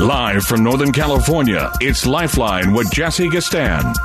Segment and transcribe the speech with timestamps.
[0.00, 3.96] Live from Northern California, it's Lifeline with Jesse Gistand.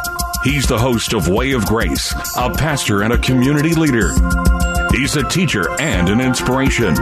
[0.44, 4.10] He's the host of Way of Grace, a pastor and a community leader.
[4.92, 6.96] He's a teacher and an inspiration.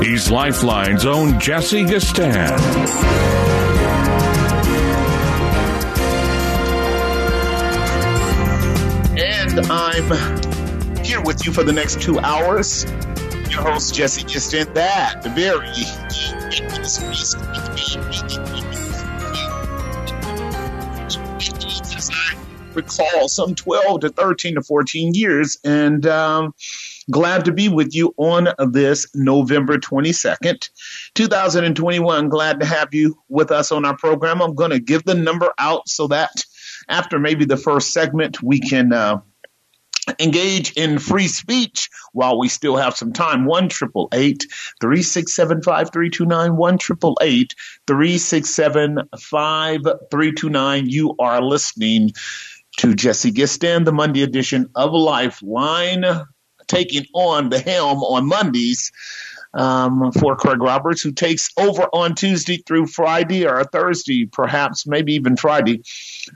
[0.00, 2.58] He's Lifeline's own Jesse Gistand.
[9.18, 12.86] And I'm here with you for the next two hours.
[13.50, 14.74] Your host, Jesse Gistand.
[14.74, 15.66] That, the very
[22.76, 25.58] recall some 12 to 13 to 14 years.
[25.64, 26.54] And um,
[27.10, 30.68] glad to be with you on this November 22nd,
[31.14, 32.28] 2021.
[32.28, 34.42] Glad to have you with us on our program.
[34.42, 36.44] I'm going to give the number out so that
[36.88, 38.92] after maybe the first segment, we can.
[38.92, 39.20] Uh,
[40.18, 43.44] engage in free speech while we still have some time.
[43.44, 46.56] 1 367 5329.
[46.56, 50.88] 1 367 5329.
[50.88, 52.12] You are listening
[52.78, 56.04] to Jesse Gistand, the Monday edition of Lifeline,
[56.66, 58.92] taking on the helm on Mondays
[59.56, 65.14] um, for Craig Roberts, who takes over on Tuesday through Friday or Thursday, perhaps, maybe
[65.14, 65.82] even Friday.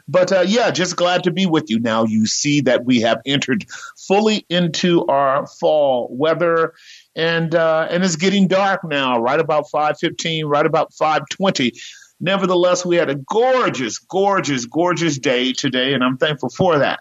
[0.08, 1.78] But uh, yeah, just glad to be with you.
[1.78, 3.66] Now you see that we have entered
[4.08, 6.72] fully into our fall weather.
[7.16, 11.72] And uh, and it's getting dark now, right about five fifteen, right about five twenty.
[12.20, 17.00] Nevertheless, we had a gorgeous, gorgeous, gorgeous day today, and I'm thankful for that.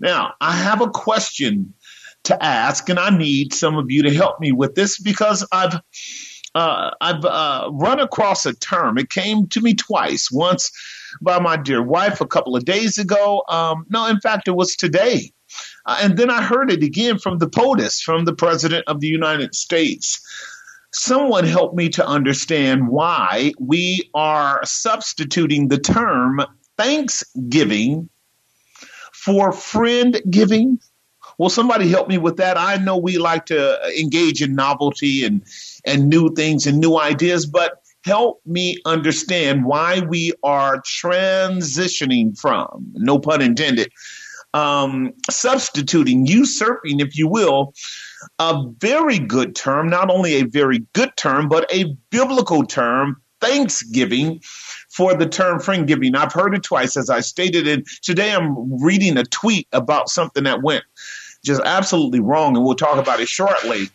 [0.00, 1.74] Now, I have a question
[2.24, 5.80] to ask, and I need some of you to help me with this because I've
[6.54, 8.96] uh, I've uh, run across a term.
[8.96, 10.30] It came to me twice.
[10.30, 10.70] Once
[11.20, 13.42] by my dear wife a couple of days ago.
[13.48, 15.32] Um, no, in fact, it was today.
[15.86, 19.08] Uh, and then I heard it again from the POTUS, from the President of the
[19.08, 20.20] United States
[20.94, 26.40] someone help me to understand why we are substituting the term
[26.78, 28.08] Thanksgiving
[29.12, 30.78] for friend giving.
[31.38, 32.56] Will somebody help me with that?
[32.56, 35.42] I know we like to engage in novelty and
[35.84, 42.86] and new things and new ideas, but help me understand why we are transitioning from,
[42.94, 43.90] no pun intended,
[44.52, 47.74] um, substituting, usurping, if you will,
[48.38, 54.40] a very good term, not only a very good term, but a biblical term, thanksgiving,
[54.90, 56.14] for the term friend giving.
[56.14, 60.44] I've heard it twice, as I stated, and today I'm reading a tweet about something
[60.44, 60.84] that went
[61.44, 63.90] just absolutely wrong, and we'll talk about it shortly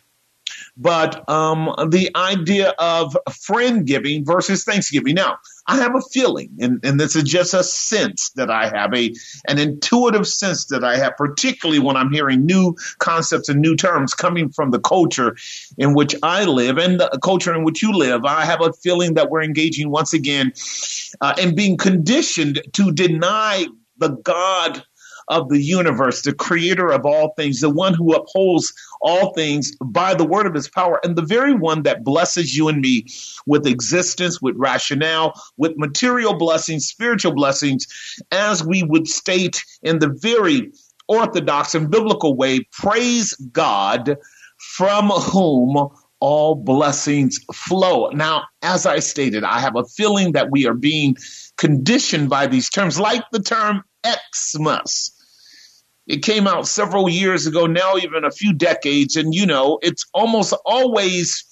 [0.76, 5.14] but um, the idea of friend giving versus Thanksgiving.
[5.14, 8.94] Now, I have a feeling, and, and this is just a sense that I have,
[8.94, 9.14] a
[9.46, 14.14] an intuitive sense that I have, particularly when I'm hearing new concepts and new terms
[14.14, 15.36] coming from the culture
[15.76, 18.24] in which I live and the culture in which you live.
[18.24, 20.52] I have a feeling that we're engaging once again
[21.20, 23.66] uh, and being conditioned to deny
[23.98, 24.82] the God
[25.30, 30.12] of the universe, the creator of all things, the one who upholds all things by
[30.12, 33.06] the word of his power, and the very one that blesses you and me
[33.46, 37.86] with existence, with rationale, with material blessings, spiritual blessings,
[38.32, 40.70] as we would state in the very
[41.08, 44.16] orthodox and biblical way, praise God
[44.76, 45.88] from whom
[46.20, 48.10] all blessings flow.
[48.10, 51.16] Now, as I stated, I have a feeling that we are being
[51.56, 53.82] conditioned by these terms, like the term
[54.34, 55.12] Xmas.
[56.06, 60.04] It came out several years ago, now even a few decades, and you know, it's
[60.12, 61.44] almost always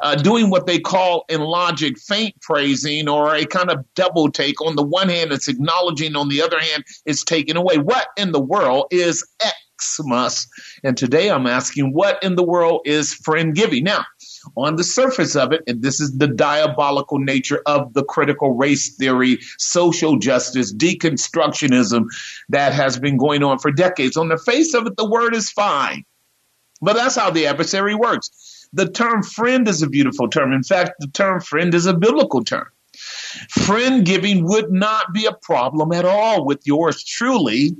[0.00, 4.60] uh, doing what they call in logic faint praising or a kind of double take.
[4.60, 7.78] On the one hand, it's acknowledging, on the other hand, it's taken away.
[7.78, 9.26] What in the world is
[9.82, 10.46] Xmas?
[10.84, 13.84] And today I'm asking, what in the world is friend giving?
[13.84, 14.04] Now,
[14.56, 18.94] on the surface of it, and this is the diabolical nature of the critical race
[18.96, 22.06] theory, social justice, deconstructionism
[22.48, 24.16] that has been going on for decades.
[24.16, 26.04] On the face of it, the word is fine.
[26.80, 28.68] But that's how the adversary works.
[28.72, 30.52] The term friend is a beautiful term.
[30.52, 32.66] In fact, the term friend is a biblical term.
[33.50, 37.76] Friend giving would not be a problem at all with yours truly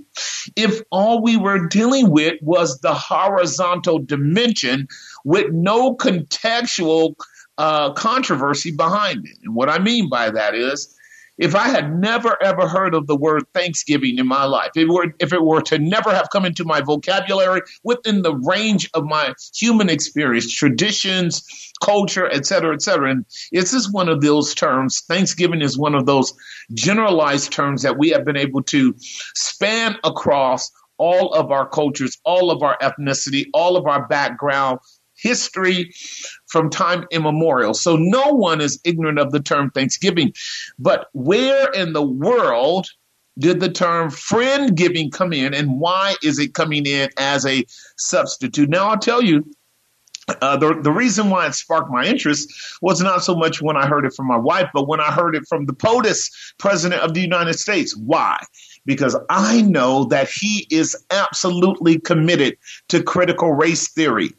[0.57, 4.87] if all we were dealing with was the horizontal dimension
[5.25, 7.15] with no contextual
[7.59, 9.37] uh, controversy behind it.
[9.45, 10.97] And what I mean by that is,
[11.39, 14.89] if I had never ever heard of the word Thanksgiving in my life, if it
[14.91, 19.05] were, if it were to never have come into my vocabulary within the range of
[19.05, 21.43] my human experience, traditions,
[21.83, 23.11] culture, et cetera, et cetera.
[23.11, 25.03] And this is one of those terms.
[25.09, 26.35] Thanksgiving is one of those
[26.75, 28.95] generalized terms that we have been able to
[29.35, 34.79] span across all of our cultures, all of our ethnicity, all of our background,
[35.21, 35.93] history
[36.47, 37.75] from time immemorial.
[37.75, 40.33] So no one is ignorant of the term Thanksgiving.
[40.79, 42.89] But where in the world
[43.39, 47.65] did the term friend giving come in and why is it coming in as a
[47.97, 48.69] substitute?
[48.69, 49.45] Now I'll tell you,
[50.41, 52.53] uh, the, the reason why it sparked my interest
[52.83, 55.35] was not so much when I heard it from my wife, but when I heard
[55.35, 57.97] it from the POTUS, President of the United States.
[57.97, 58.39] Why?
[58.87, 62.59] Because I know that he is absolutely committed
[62.89, 64.31] to critical race theory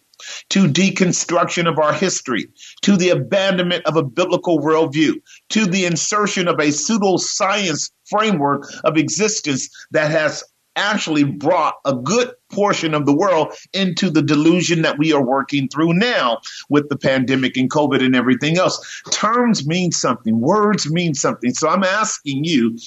[0.50, 2.48] to deconstruction of our history,
[2.82, 5.14] to the abandonment of a biblical worldview,
[5.50, 10.44] to the insertion of a pseudoscience framework of existence that has
[10.76, 15.68] actually brought a good portion of the world into the delusion that we are working
[15.68, 16.40] through now
[16.70, 19.02] with the pandemic and COVID and everything else.
[19.12, 21.54] Terms mean something, words mean something.
[21.54, 22.78] So I'm asking you,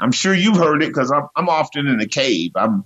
[0.00, 2.52] I'm sure you've heard it because I'm, I'm often in a cave.
[2.56, 2.84] I'm,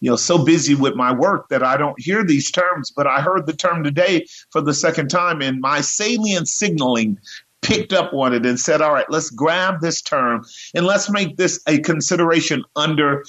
[0.00, 3.20] you know, so busy with my work that I don't hear these terms, but I
[3.20, 7.18] heard the term today for the second time and my salient signaling
[7.60, 11.36] picked up on it and said, all right, let's grab this term and let's make
[11.36, 13.24] this a consideration under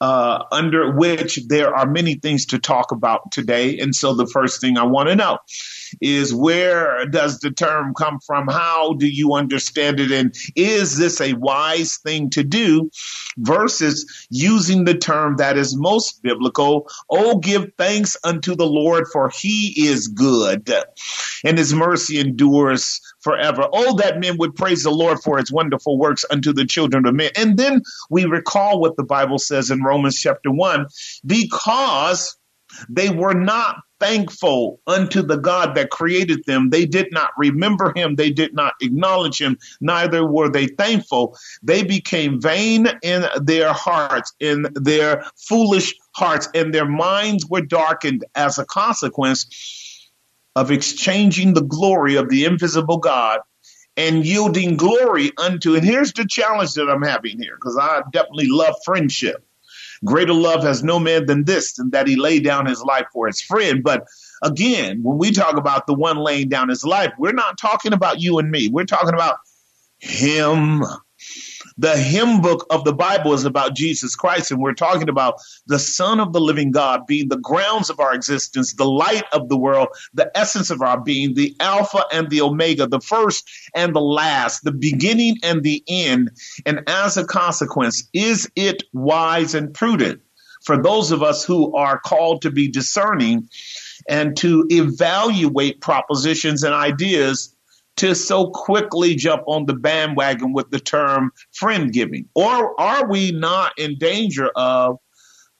[0.00, 3.78] uh, under which there are many things to talk about today.
[3.78, 5.38] And so the first thing I want to know
[6.00, 8.48] is where does the term come from?
[8.48, 10.10] How do you understand it?
[10.10, 12.90] And is this a wise thing to do
[13.36, 16.88] versus using the term that is most biblical?
[17.10, 20.72] Oh, give thanks unto the Lord for he is good
[21.44, 23.68] and his mercy endures forever.
[23.72, 27.14] Oh, that men would praise the Lord for his wonderful works unto the children of
[27.14, 27.30] men.
[27.36, 30.86] And then we recall what the Bible says in Romans chapter 1
[31.26, 32.37] because
[32.88, 36.70] they were not thankful unto the God that created them.
[36.70, 38.14] They did not remember him.
[38.14, 39.58] They did not acknowledge him.
[39.80, 41.36] Neither were they thankful.
[41.62, 48.24] They became vain in their hearts, in their foolish hearts, and their minds were darkened
[48.34, 50.10] as a consequence
[50.54, 53.40] of exchanging the glory of the invisible God
[53.96, 55.74] and yielding glory unto.
[55.74, 59.44] And here's the challenge that I'm having here, because I definitely love friendship.
[60.04, 63.26] Greater love has no man than this, and that he laid down his life for
[63.26, 63.82] his friend.
[63.82, 64.06] But
[64.42, 68.20] again, when we talk about the one laying down his life, we're not talking about
[68.20, 68.68] you and me.
[68.68, 69.38] We're talking about
[69.98, 70.82] him.
[71.80, 75.36] The hymn book of the Bible is about Jesus Christ, and we're talking about
[75.68, 79.48] the Son of the living God being the grounds of our existence, the light of
[79.48, 83.94] the world, the essence of our being, the Alpha and the Omega, the first and
[83.94, 86.32] the last, the beginning and the end.
[86.66, 90.22] And as a consequence, is it wise and prudent
[90.64, 93.48] for those of us who are called to be discerning
[94.08, 97.54] and to evaluate propositions and ideas?
[97.98, 102.28] To so quickly jump on the bandwagon with the term friend giving?
[102.34, 104.98] Or are we not in danger of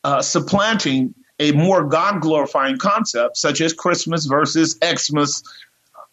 [0.04, 5.42] uh, supplanting a more God glorifying concept, such as Christmas versus Xmas,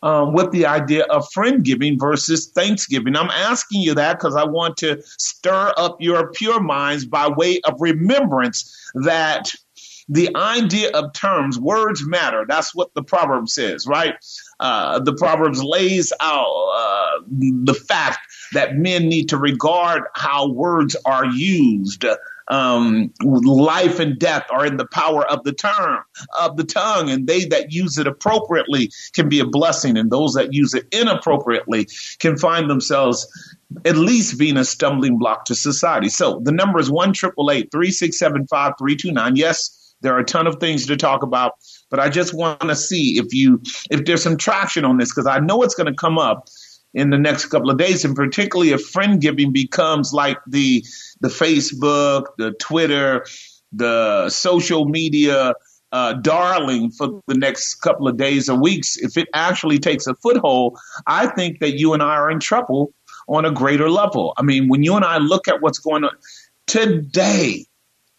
[0.03, 3.15] um, with the idea of friend giving versus Thanksgiving?
[3.15, 7.61] I'm asking you that because I want to stir up your pure minds by way
[7.61, 9.51] of remembrance that
[10.07, 12.45] the idea of terms, words matter.
[12.47, 14.15] That's what the proverb says, right?
[14.59, 18.19] Uh, the Proverbs lays out uh, the fact
[18.53, 22.05] that men need to regard how words are used.
[22.47, 26.03] Um, life and death are in the power of the term
[26.39, 30.33] of the tongue, and they that use it appropriately can be a blessing, and those
[30.35, 31.87] that use it inappropriately
[32.19, 33.27] can find themselves
[33.83, 36.07] at least being a stumbling block to society.
[36.07, 39.35] So the number is one triple eight three six seven five three two nine.
[39.35, 41.53] Yes, there are a ton of things to talk about.
[41.89, 45.27] But I just want to see if you if there's some traction on this because
[45.27, 46.47] I know it's going to come up
[46.93, 50.83] in the next couple of days, and particularly if friend giving becomes like the
[51.21, 53.25] the Facebook, the Twitter,
[53.71, 55.53] the social media
[55.91, 58.97] uh, darling for the next couple of days or weeks.
[58.97, 60.77] If it actually takes a foothold,
[61.07, 62.93] I think that you and I are in trouble
[63.27, 64.33] on a greater level.
[64.37, 66.11] I mean, when you and I look at what's going on
[66.67, 67.65] today,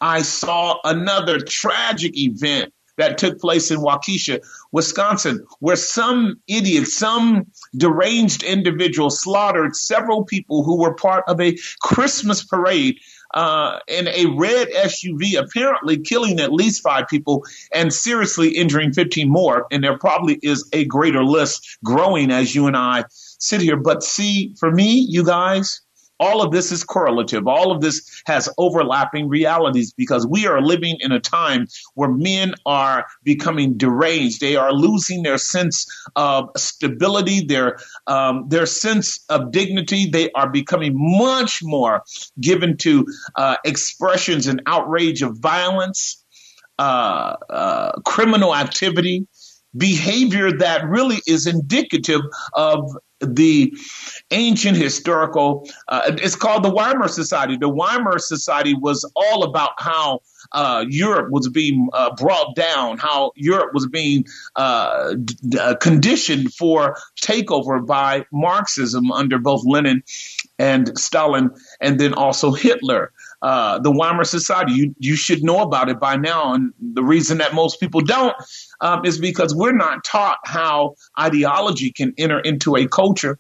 [0.01, 4.41] I saw another tragic event that took place in Waukesha,
[4.73, 11.57] Wisconsin, where some idiot, some deranged individual slaughtered several people who were part of a
[11.81, 12.99] Christmas parade
[13.35, 19.29] uh, in a red SUV, apparently killing at least five people and seriously injuring 15
[19.29, 19.67] more.
[19.71, 23.77] And there probably is a greater list growing as you and I sit here.
[23.77, 25.83] But see, for me, you guys,
[26.19, 27.47] all of this is correlative.
[27.47, 32.55] All of this has overlapping realities because we are living in a time where men
[32.65, 34.41] are becoming deranged.
[34.41, 40.07] They are losing their sense of stability, their um, their sense of dignity.
[40.07, 42.03] They are becoming much more
[42.41, 43.07] given to
[43.37, 46.25] uh, expressions and outrage of violence,
[46.79, 49.27] uh, uh, criminal activity
[49.77, 52.21] behavior that really is indicative
[52.55, 53.73] of the
[54.31, 60.21] ancient historical uh, it's called the weimar society the weimar society was all about how
[60.53, 64.25] uh, europe was being uh, brought down how europe was being
[64.57, 70.03] uh, d- uh, conditioned for takeover by marxism under both lenin
[70.59, 74.73] and stalin and then also hitler uh, the Weimar Society.
[74.73, 78.35] You you should know about it by now, and the reason that most people don't
[78.81, 83.39] um, is because we're not taught how ideology can enter into a culture.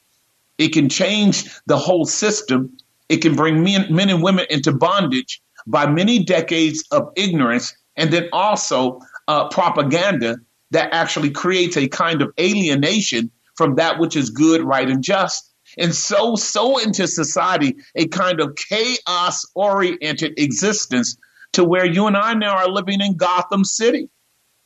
[0.58, 2.76] It can change the whole system.
[3.08, 8.12] It can bring men, men and women into bondage by many decades of ignorance, and
[8.12, 10.36] then also uh, propaganda
[10.70, 15.52] that actually creates a kind of alienation from that which is good, right, and just
[15.78, 21.16] and so so into society a kind of chaos oriented existence
[21.52, 24.08] to where you and I now are living in Gotham City.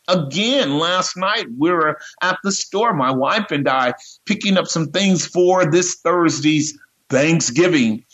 [0.08, 3.94] Again, last night we were at the store, my wife and I,
[4.26, 6.78] picking up some things for this Thursday's
[7.08, 8.04] Thanksgiving.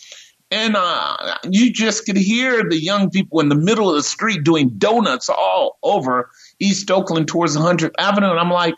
[0.50, 4.44] And uh, you just could hear the young people in the middle of the street
[4.44, 8.30] doing donuts all over East Oakland towards 100th Avenue.
[8.30, 8.74] And I'm like,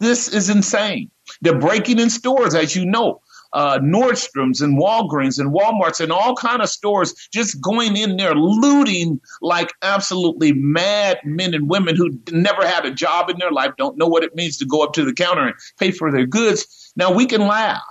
[0.00, 1.10] this is insane.
[1.40, 3.20] They're breaking in stores, as you know
[3.52, 8.34] uh, Nordstroms and Walgreens and Walmarts and all kind of stores just going in there
[8.34, 13.72] looting like absolutely mad men and women who never had a job in their life,
[13.76, 16.26] don't know what it means to go up to the counter and pay for their
[16.26, 16.92] goods.
[16.96, 17.82] Now we can laugh,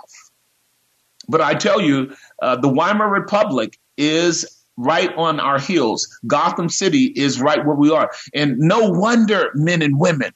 [1.28, 6.08] but I tell you, uh, the Weimar Republic is right on our heels.
[6.26, 8.10] Gotham City is right where we are.
[8.34, 10.32] And no wonder men and women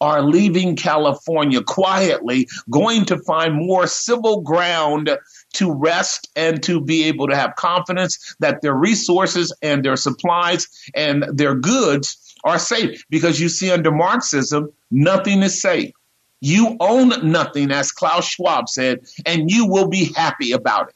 [0.00, 5.10] are leaving California quietly, going to find more civil ground
[5.54, 10.68] to rest and to be able to have confidence that their resources and their supplies
[10.94, 13.04] and their goods are safe.
[13.10, 15.92] Because you see, under Marxism, nothing is safe.
[16.40, 20.94] You own nothing, as Klaus Schwab said, and you will be happy about it.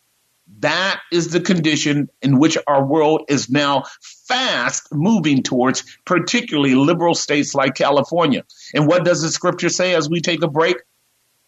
[0.65, 7.15] That is the condition in which our world is now fast moving towards, particularly liberal
[7.15, 8.45] states like California.
[8.75, 10.79] And what does the scripture say as we take a break?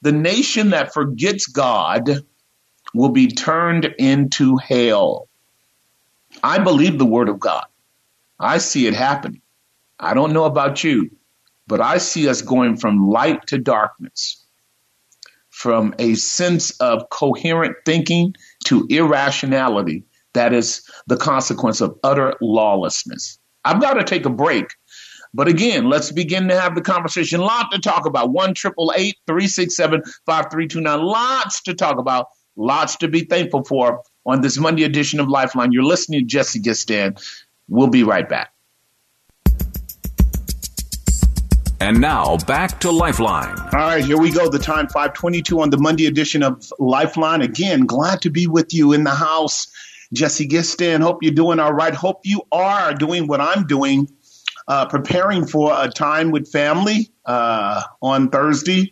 [0.02, 2.26] The nation that forgets God
[2.92, 5.30] will be turned into hell.
[6.42, 7.64] I believe the word of God.
[8.38, 9.40] I see it happening.
[9.98, 11.10] I don't know about you,
[11.66, 14.44] but I see us going from light to darkness,
[15.48, 18.34] from a sense of coherent thinking
[18.66, 20.04] to irrationality
[20.36, 23.38] that is the consequence of utter lawlessness.
[23.64, 24.66] I've got to take a break.
[25.32, 27.40] But again, let's begin to have the conversation.
[27.40, 28.30] Lot to talk about.
[28.30, 31.02] 1 367 5329.
[31.02, 32.28] Lots to talk about.
[32.54, 35.72] Lots to be thankful for on this Monday edition of Lifeline.
[35.72, 37.22] You're listening to Jesse Gistand.
[37.68, 38.52] We'll be right back.
[41.78, 43.58] And now back to Lifeline.
[43.58, 44.48] All right, here we go.
[44.48, 47.42] The time 522 on the Monday edition of Lifeline.
[47.42, 49.68] Again, glad to be with you in the house.
[50.12, 51.92] Jesse Gistand, hope you're doing all right.
[51.92, 54.08] Hope you are doing what I'm doing,
[54.66, 58.90] uh, preparing for a time with family uh, on Thursday.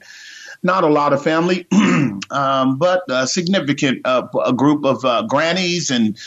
[0.63, 1.67] Not a lot of family,
[2.31, 6.19] um, but a significant uh, a group of uh, grannies and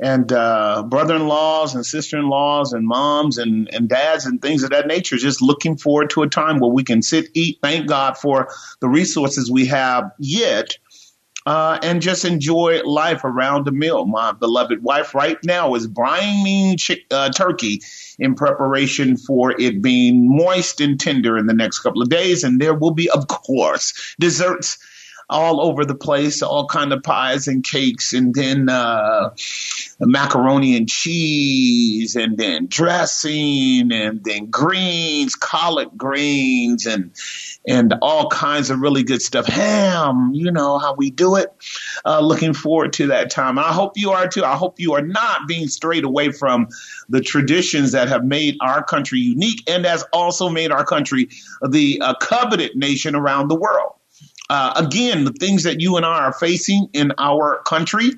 [0.00, 5.16] and uh, brother-in-laws and sister-in-laws and moms and, and dads and things of that nature.
[5.16, 8.48] Just looking forward to a time where we can sit, eat, thank God for
[8.80, 10.76] the resources we have yet.
[11.44, 14.06] Uh, and just enjoy life around the meal.
[14.06, 17.80] My beloved wife right now is brining chick, uh, turkey
[18.20, 22.44] in preparation for it being moist and tender in the next couple of days.
[22.44, 24.78] And there will be, of course, desserts
[25.32, 29.30] all over the place, all kind of pies and cakes, and then uh,
[30.00, 37.12] macaroni and cheese and then dressing and then greens, collard greens and
[37.66, 39.46] and all kinds of really good stuff.
[39.46, 41.52] Ham, you know how we do it.
[42.04, 43.58] Uh, looking forward to that time.
[43.58, 44.44] I hope you are too.
[44.44, 46.68] I hope you are not being strayed away from
[47.08, 51.28] the traditions that have made our country unique and has also made our country
[51.68, 53.92] the uh, coveted nation around the world.
[54.52, 58.10] Uh, again, the things that you and I are facing in our country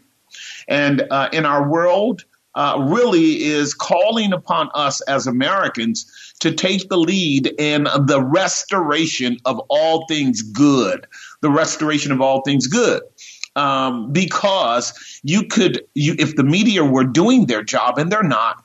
[0.66, 2.24] and uh, in our world
[2.56, 9.36] uh, really is calling upon us as Americans to take the lead in the restoration
[9.44, 11.06] of all things good,
[11.40, 13.02] the restoration of all things good.
[13.54, 18.63] Um, because you could, you, if the media were doing their job, and they're not,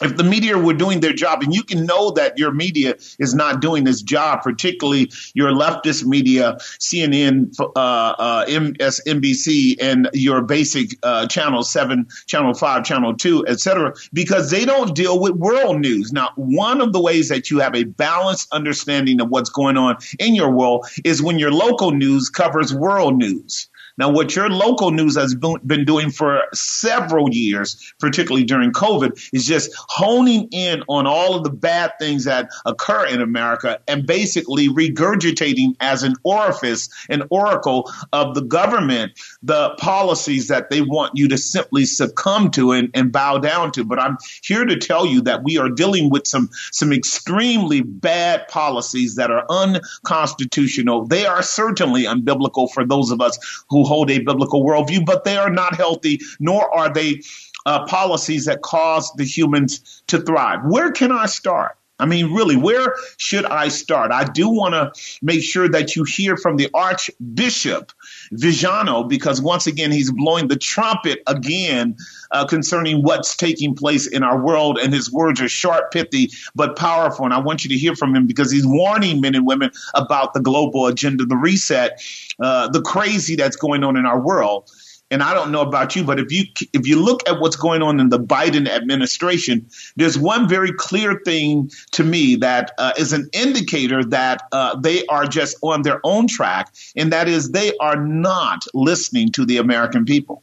[0.00, 3.34] if the media were doing their job, and you can know that your media is
[3.34, 10.98] not doing its job, particularly your leftist media, CNN, uh, uh, MSNBC, and your basic
[11.02, 16.12] uh, channel seven, channel five, channel two, etc., because they don't deal with world news.
[16.12, 19.96] Now, one of the ways that you have a balanced understanding of what's going on
[20.18, 23.69] in your world is when your local news covers world news.
[23.98, 29.44] Now, what your local news has been doing for several years, particularly during COVID, is
[29.44, 34.68] just honing in on all of the bad things that occur in America and basically
[34.68, 41.28] regurgitating as an orifice, an oracle of the government, the policies that they want you
[41.28, 43.84] to simply succumb to and, and bow down to.
[43.84, 48.48] But I'm here to tell you that we are dealing with some, some extremely bad
[48.48, 51.06] policies that are unconstitutional.
[51.06, 55.36] They are certainly unbiblical for those of us who hold a biblical worldview, but they
[55.36, 57.20] are not healthy, nor are they
[57.66, 60.60] uh, policies that cause the humans to thrive.
[60.64, 61.76] Where can I start?
[62.00, 64.10] I mean, really, where should I start?
[64.10, 64.92] I do want to
[65.22, 67.92] make sure that you hear from the Archbishop
[68.32, 71.96] Vigano, because once again, he's blowing the trumpet again
[72.30, 74.78] uh, concerning what's taking place in our world.
[74.78, 77.24] And his words are sharp, pithy, but powerful.
[77.24, 80.34] And I want you to hear from him because he's warning men and women about
[80.34, 82.02] the global agenda, the reset,
[82.40, 84.70] uh, the crazy that's going on in our world
[85.10, 87.82] and I don't know about you, but if you if you look at what's going
[87.82, 93.12] on in the Biden administration, there's one very clear thing to me that uh, is
[93.12, 97.76] an indicator that uh, they are just on their own track, and that is they
[97.78, 100.42] are not listening to the American people.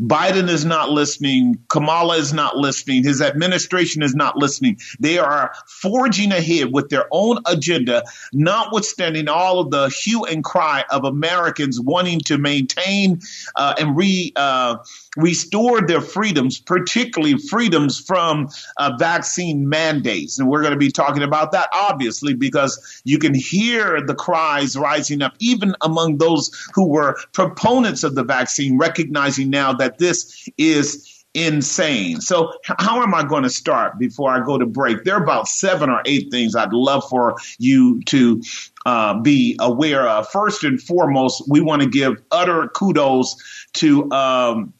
[0.00, 1.58] Biden is not listening.
[1.68, 3.02] Kamala is not listening.
[3.04, 4.78] His administration is not listening.
[5.00, 10.84] They are forging ahead with their own agenda, notwithstanding all of the hue and cry
[10.90, 13.20] of Americans wanting to maintain
[13.56, 14.32] uh, and re.
[14.36, 14.78] Uh,
[15.18, 20.38] restored their freedoms, particularly freedoms from uh, vaccine mandates.
[20.38, 24.76] And we're going to be talking about that, obviously, because you can hear the cries
[24.76, 30.48] rising up, even among those who were proponents of the vaccine, recognizing now that this
[30.56, 32.20] is insane.
[32.20, 35.04] So, how am I going to start before I go to break?
[35.04, 38.40] There are about seven or eight things I'd love for you to
[38.86, 40.28] uh, be aware of.
[40.28, 43.36] First and foremost, we want to give utter kudos
[43.74, 44.72] to um,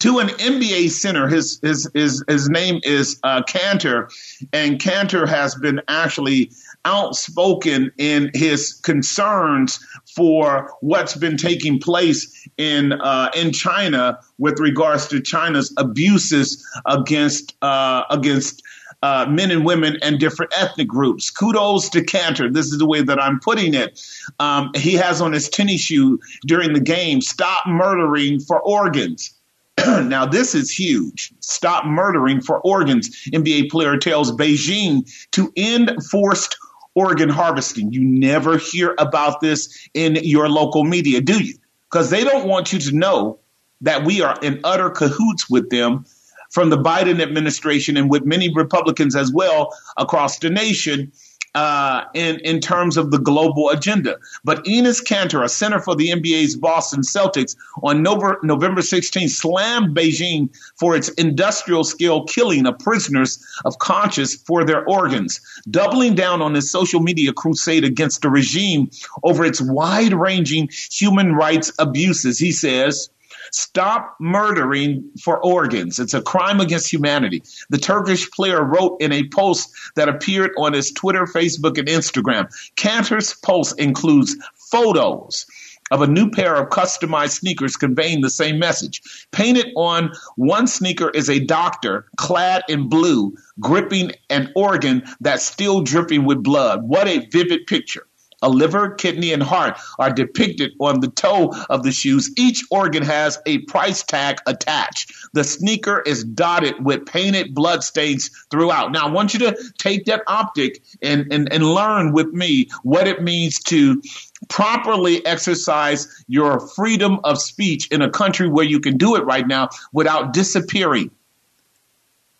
[0.00, 1.28] to an NBA center.
[1.28, 4.10] His his his, his name is uh, Kanter,
[4.52, 6.50] and Kanter has been actually
[6.84, 9.78] outspoken in his concerns
[10.14, 17.54] for what's been taking place in uh, in China with regards to China's abuses against
[17.62, 18.62] uh, against.
[19.04, 21.28] Uh, men and women and different ethnic groups.
[21.28, 22.54] Kudos to Kanter.
[22.54, 24.00] This is the way that I'm putting it.
[24.38, 29.34] Um, he has on his tennis shoe during the game, stop murdering for organs.
[30.04, 31.32] now, this is huge.
[31.40, 33.28] Stop murdering for organs.
[33.32, 36.56] NBA player tells Beijing to end forced
[36.94, 37.92] organ harvesting.
[37.92, 41.54] You never hear about this in your local media, do you?
[41.90, 43.38] Because they don't want you to know
[43.80, 46.04] that we are in utter cahoots with them
[46.50, 51.10] from the Biden administration and with many Republicans as well across the nation
[51.54, 54.18] uh, in in terms of the global agenda.
[54.44, 59.96] But Enes Kanter, a center for the NBA's Boston Celtics, on November, November 16, slammed
[59.96, 66.40] Beijing for its industrial scale killing of prisoners of conscience for their organs, doubling down
[66.40, 68.90] on his social media crusade against the regime
[69.22, 72.38] over its wide ranging human rights abuses.
[72.38, 73.10] He says.
[73.52, 75.98] Stop murdering for organs.
[75.98, 77.42] It's a crime against humanity.
[77.68, 82.50] The Turkish player wrote in a post that appeared on his Twitter, Facebook, and Instagram.
[82.76, 85.46] Kanter's post includes photos
[85.90, 89.26] of a new pair of customized sneakers conveying the same message.
[89.30, 95.82] Painted on one sneaker is a doctor clad in blue, gripping an organ that's still
[95.82, 96.82] dripping with blood.
[96.84, 98.06] What a vivid picture.
[98.42, 102.30] A liver, kidney, and heart are depicted on the toe of the shoes.
[102.36, 105.12] Each organ has a price tag attached.
[105.32, 108.92] The sneaker is dotted with painted blood stains throughout.
[108.92, 113.06] Now, I want you to take that optic and, and, and learn with me what
[113.06, 114.02] it means to
[114.48, 119.46] properly exercise your freedom of speech in a country where you can do it right
[119.46, 121.10] now without disappearing.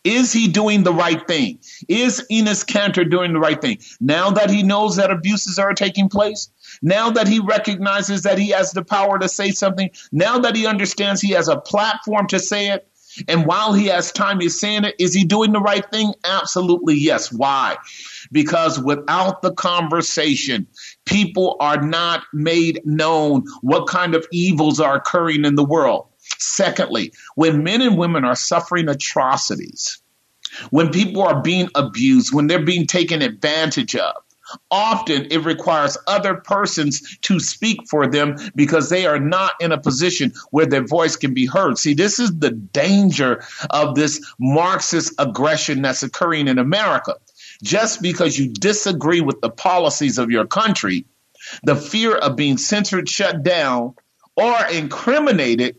[0.03, 1.59] Is he doing the right thing?
[1.87, 3.79] Is Enes Kanter doing the right thing?
[4.01, 6.49] Now that he knows that abuses are taking place,
[6.81, 10.67] now that he recognizes that he has the power to say something, now that he
[10.67, 12.87] understands he has a platform to say it,
[13.27, 16.13] and while he has time, he's saying it, is he doing the right thing?
[16.23, 17.31] Absolutely yes.
[17.31, 17.77] Why?
[18.31, 20.67] Because without the conversation,
[21.05, 26.07] people are not made known what kind of evils are occurring in the world.
[26.43, 30.01] Secondly, when men and women are suffering atrocities,
[30.69, 34.15] when people are being abused, when they're being taken advantage of,
[34.69, 39.79] often it requires other persons to speak for them because they are not in a
[39.79, 41.77] position where their voice can be heard.
[41.77, 47.15] See, this is the danger of this Marxist aggression that's occurring in America.
[47.63, 51.05] Just because you disagree with the policies of your country,
[51.63, 53.95] the fear of being censored, shut down,
[54.35, 55.77] or incriminated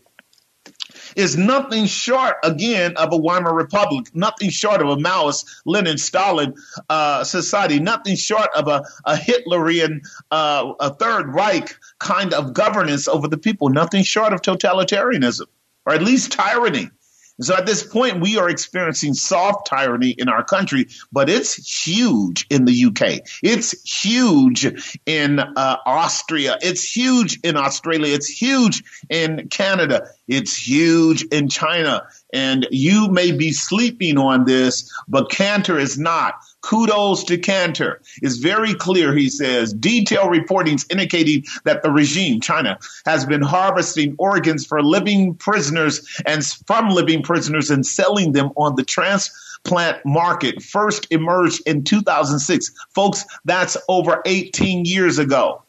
[1.15, 6.53] is nothing short, again, of a Weimar Republic, nothing short of a Maoist, Lenin, Stalin
[6.89, 10.01] uh, society, nothing short of a, a Hitlerian,
[10.31, 15.45] uh, a Third Reich kind of governance over the people, nothing short of totalitarianism,
[15.85, 16.89] or at least tyranny.
[17.41, 22.47] So at this point, we are experiencing soft tyranny in our country, but it's huge
[22.49, 23.27] in the UK.
[23.43, 26.57] It's huge in uh, Austria.
[26.61, 28.13] It's huge in Australia.
[28.13, 30.07] It's huge in Canada.
[30.27, 32.07] It's huge in China.
[32.33, 36.35] And you may be sleeping on this, but Kanter is not.
[36.61, 37.97] Kudos to Kanter.
[38.23, 44.15] It's very clear, he says, detailed reportings indicating that the regime, China, has been harvesting
[44.17, 50.63] organs for living prisoners and from living prisoners and selling them on the transplant market.
[50.63, 52.71] First emerged in 2006.
[52.95, 55.61] Folks, that's over 18 years ago.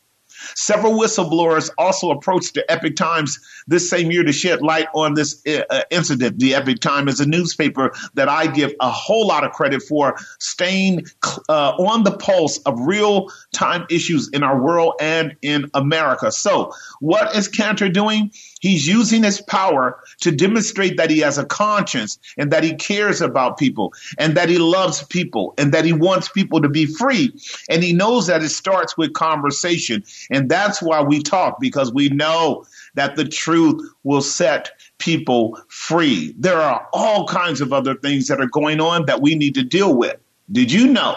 [0.54, 5.42] Several whistleblowers also approached the Epoch Times this same year to shed light on this
[5.46, 6.38] uh, uh, incident.
[6.38, 10.16] The Epoch Times is a newspaper that I give a whole lot of credit for
[10.38, 11.06] staying
[11.48, 16.30] uh, on the pulse of real time issues in our world and in America.
[16.30, 18.30] So, what is Cantor doing?
[18.66, 23.20] He's using his power to demonstrate that he has a conscience and that he cares
[23.20, 27.32] about people and that he loves people and that he wants people to be free.
[27.70, 30.02] And he knows that it starts with conversation.
[30.32, 36.34] And that's why we talk because we know that the truth will set people free.
[36.36, 39.62] There are all kinds of other things that are going on that we need to
[39.62, 40.16] deal with.
[40.50, 41.16] Did you know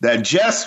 [0.00, 0.66] that just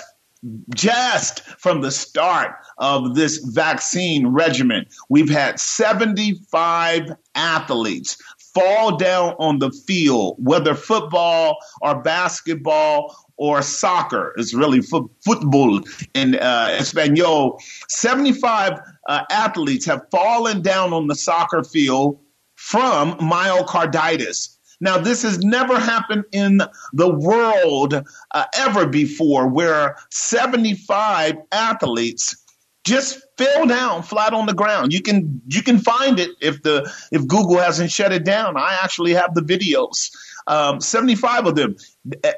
[0.74, 8.16] just from the start of this vaccine regimen, we've had 75 athletes
[8.54, 14.32] fall down on the field, whether football or basketball or soccer.
[14.36, 15.80] It's really fo- football
[16.14, 17.60] in uh, Espanol.
[17.88, 22.20] 75 uh, athletes have fallen down on the soccer field
[22.54, 24.56] from myocarditis.
[24.84, 26.60] Now, this has never happened in
[26.92, 32.36] the world uh, ever before, where 75 athletes
[32.84, 34.92] just fell down flat on the ground.
[34.92, 38.58] You can you can find it if the if Google hasn't shut it down.
[38.58, 40.10] I actually have the videos.
[40.46, 41.76] Um, 75 of them,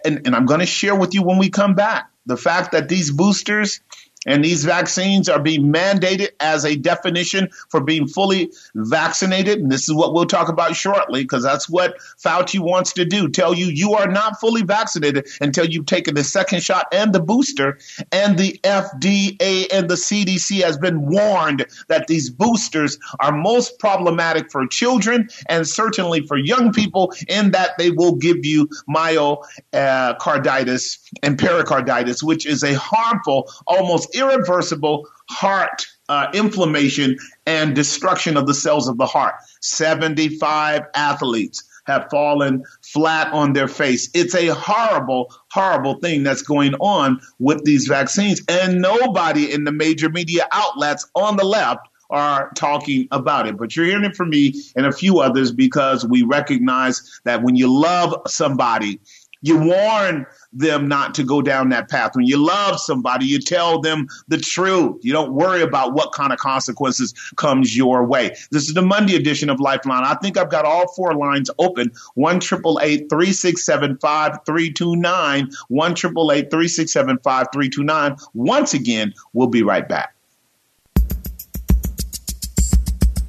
[0.04, 2.88] and, and I'm going to share with you when we come back the fact that
[2.88, 3.80] these boosters
[4.27, 9.61] and these vaccines are being mandated as a definition for being fully vaccinated.
[9.61, 13.29] And this is what we'll talk about shortly, because that's what Fauci wants to do
[13.29, 17.21] tell you you are not fully vaccinated until you've taken the second shot and the
[17.21, 17.79] booster.
[18.12, 24.51] And the FDA and the CDC has been warned that these boosters are most problematic
[24.51, 31.39] for children and certainly for young people, in that they will give you myocarditis and
[31.39, 38.88] pericarditis, which is a harmful, almost irreversible heart uh, inflammation and destruction of the cells
[38.88, 39.35] of the heart.
[39.61, 44.11] 75 athletes have fallen flat on their face.
[44.14, 48.42] It's a horrible, horrible thing that's going on with these vaccines.
[48.48, 53.57] And nobody in the major media outlets on the left are talking about it.
[53.57, 57.57] But you're hearing it from me and a few others because we recognize that when
[57.57, 59.00] you love somebody,
[59.42, 62.16] You warn them not to go down that path.
[62.16, 65.01] When you love somebody, you tell them the truth.
[65.03, 68.35] You don't worry about what kind of consequences comes your way.
[68.51, 70.05] This is the Monday edition of Lifeline.
[70.05, 71.92] I think I've got all four lines open.
[72.14, 75.51] One triple eight three six seven five three two nine.
[75.68, 78.16] One triple eight three six seven five three two nine.
[78.35, 80.14] Once again, we'll be right back.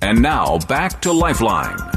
[0.01, 1.96] And now back to Lifeline.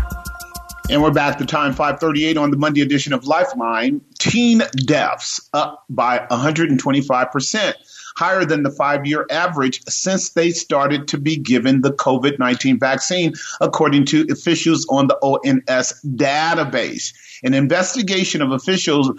[0.90, 4.00] And we're back to time 538 on the Monday edition of Lifeline.
[4.18, 7.74] Teen deaths up by 125%,
[8.16, 12.80] higher than the five year average since they started to be given the COVID 19
[12.80, 17.12] vaccine, according to officials on the ONS database.
[17.42, 19.10] An investigation of officials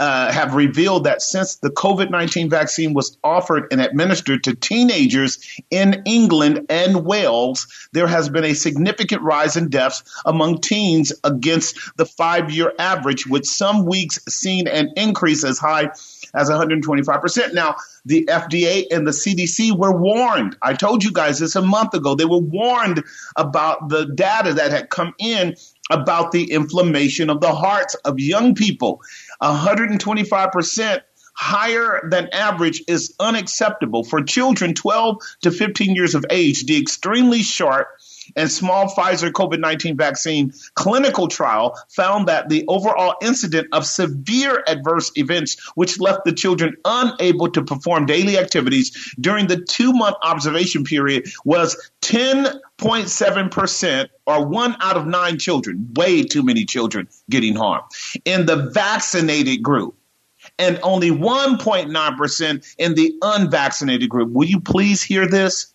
[0.00, 5.38] uh, have revealed that since the COVID 19 vaccine was offered and administered to teenagers
[5.70, 11.78] in England and Wales, there has been a significant rise in deaths among teens against
[11.96, 15.90] the five year average, with some weeks seen an increase as high
[16.34, 17.54] as 125%.
[17.54, 20.56] Now, the FDA and the CDC were warned.
[20.62, 22.14] I told you guys this a month ago.
[22.14, 23.04] They were warned
[23.36, 25.56] about the data that had come in
[25.90, 29.00] about the inflammation of the hearts of young people.
[29.42, 31.00] 125%
[31.34, 34.02] higher than average is unacceptable.
[34.02, 37.86] For children 12 to 15 years of age, the extremely short
[38.36, 44.62] and small Pfizer COVID 19 vaccine clinical trial found that the overall incident of severe
[44.66, 50.16] adverse events, which left the children unable to perform daily activities during the two month
[50.22, 57.54] observation period, was 10.7%, or one out of nine children, way too many children getting
[57.54, 57.84] harmed.
[58.24, 59.94] In the vaccinated group,
[60.58, 64.30] and only 1.9% in the unvaccinated group.
[64.30, 65.74] Will you please hear this?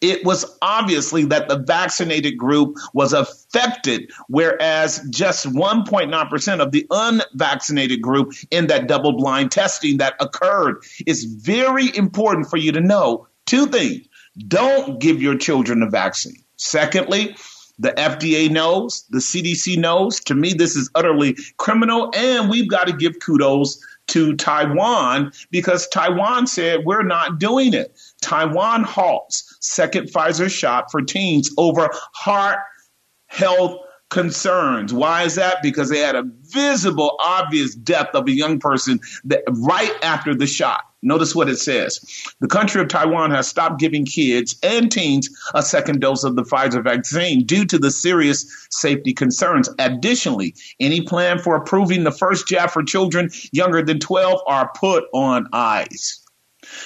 [0.00, 8.02] It was obviously that the vaccinated group was affected, whereas just 1.9% of the unvaccinated
[8.02, 10.82] group in that double blind testing that occurred.
[11.06, 14.06] It's very important for you to know two things.
[14.46, 16.42] Don't give your children a vaccine.
[16.56, 17.36] Secondly,
[17.78, 20.20] the FDA knows, the CDC knows.
[20.20, 25.88] To me, this is utterly criminal, and we've got to give kudos to Taiwan because
[25.88, 27.98] Taiwan said we're not doing it.
[28.20, 32.58] Taiwan halts second Pfizer shot for teens over heart
[33.26, 33.78] health
[34.10, 34.92] concerns.
[34.92, 35.62] Why is that?
[35.62, 40.46] Because they had a visible, obvious death of a young person that, right after the
[40.46, 40.82] shot.
[41.02, 41.98] Notice what it says.
[42.40, 46.42] The country of Taiwan has stopped giving kids and teens a second dose of the
[46.42, 49.70] Pfizer vaccine due to the serious safety concerns.
[49.78, 55.04] Additionally, any plan for approving the first jab for children younger than 12 are put
[55.14, 56.19] on ice.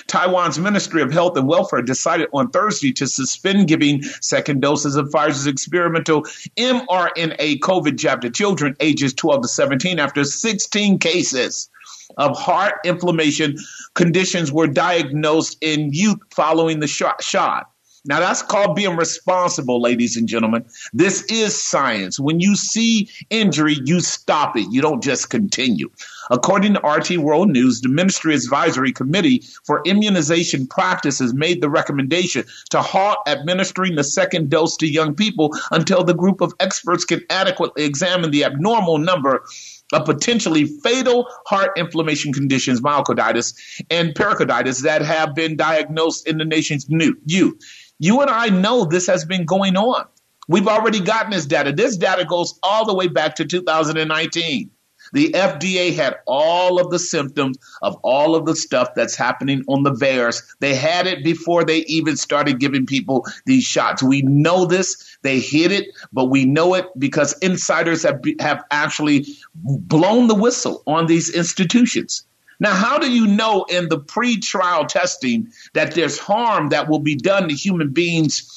[0.07, 5.11] Taiwan's Ministry of Health and Welfare decided on Thursday to suspend giving second doses of
[5.11, 6.23] Pfizer's experimental
[6.57, 11.69] mRNA COVID jab to children ages 12 to 17 after 16 cases
[12.17, 13.57] of heart inflammation
[13.95, 17.71] conditions were diagnosed in youth following the shot.
[18.07, 20.67] Now that's called being responsible, ladies and gentlemen.
[20.93, 22.21] This is science.
[22.21, 24.67] When you see injury, you stop it.
[24.71, 25.91] You don't just continue.
[26.31, 32.45] According to RT World News, the Ministry Advisory Committee for Immunization Practices made the recommendation
[32.71, 37.21] to halt administering the second dose to young people until the group of experts can
[37.31, 39.45] adequately examine the abnormal number
[39.93, 43.55] of potentially fatal heart inflammation conditions, myocarditis
[43.91, 47.55] and pericarditis, that have been diagnosed in the nation's new youth.
[47.99, 50.07] You and I know this has been going on.
[50.49, 51.73] We've already gotten this data.
[51.73, 54.71] This data goes all the way back to 2019.
[55.15, 59.85] The FDA had all of the symptoms of all of the stuff that's happening on
[59.85, 60.43] the VAERS.
[60.59, 64.03] They had it before they even started giving people these shots.
[64.03, 65.17] We know this.
[65.23, 70.83] They hid it, but we know it because insiders have, have actually blown the whistle
[70.87, 72.27] on these institutions.
[72.59, 77.15] Now, how do you know in the pre-trial testing that there's harm that will be
[77.15, 78.51] done to human beings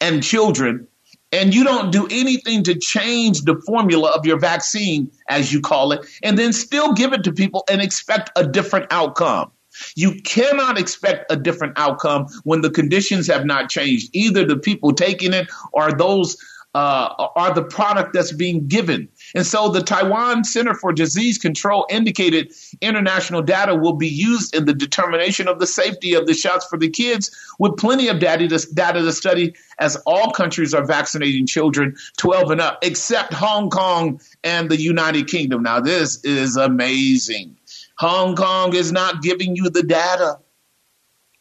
[0.00, 0.88] and children,
[1.32, 5.92] and you don't do anything to change the formula of your vaccine, as you call
[5.92, 9.50] it, and then still give it to people and expect a different outcome?
[9.94, 14.92] You cannot expect a different outcome when the conditions have not changed, either the people
[14.92, 16.36] taking it or those
[16.74, 19.08] uh, are the product that's being given.
[19.34, 24.66] And so the Taiwan Center for Disease Control indicated international data will be used in
[24.66, 28.46] the determination of the safety of the shots for the kids, with plenty of data
[28.48, 33.70] to, data to study as all countries are vaccinating children 12 and up, except Hong
[33.70, 35.62] Kong and the United Kingdom.
[35.62, 37.56] Now, this is amazing.
[37.98, 40.38] Hong Kong is not giving you the data.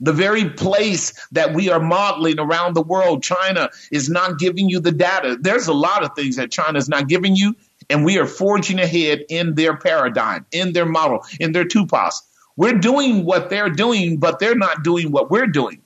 [0.01, 4.79] The very place that we are modeling around the world, China is not giving you
[4.79, 5.37] the data.
[5.39, 7.55] There's a lot of things that China is not giving you,
[7.89, 12.21] And we are forging ahead in their paradigm, in their model, in their TUPAS.
[12.55, 15.81] We're doing what they're doing, but they're not doing what we're doing.